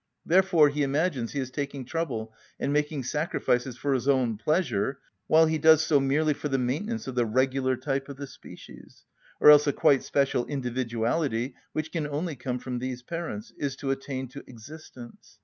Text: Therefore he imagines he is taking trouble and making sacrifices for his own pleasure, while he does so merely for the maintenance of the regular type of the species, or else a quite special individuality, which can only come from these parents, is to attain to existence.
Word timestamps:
Therefore 0.25 0.69
he 0.69 0.81
imagines 0.81 1.33
he 1.33 1.39
is 1.39 1.51
taking 1.51 1.85
trouble 1.85 2.33
and 2.59 2.73
making 2.73 3.03
sacrifices 3.03 3.77
for 3.77 3.93
his 3.93 4.07
own 4.07 4.35
pleasure, 4.35 4.97
while 5.27 5.45
he 5.45 5.59
does 5.59 5.85
so 5.85 5.99
merely 5.99 6.33
for 6.33 6.47
the 6.49 6.57
maintenance 6.57 7.05
of 7.05 7.13
the 7.13 7.23
regular 7.27 7.77
type 7.77 8.09
of 8.09 8.17
the 8.17 8.25
species, 8.25 9.05
or 9.39 9.51
else 9.51 9.67
a 9.67 9.73
quite 9.73 10.01
special 10.01 10.43
individuality, 10.45 11.53
which 11.73 11.91
can 11.91 12.07
only 12.07 12.35
come 12.35 12.57
from 12.57 12.79
these 12.79 13.03
parents, 13.03 13.53
is 13.59 13.75
to 13.75 13.91
attain 13.91 14.27
to 14.29 14.43
existence. 14.47 15.37